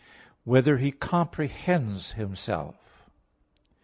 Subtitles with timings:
[0.01, 0.07] (3)
[0.45, 3.07] Whether He comprehends Himself?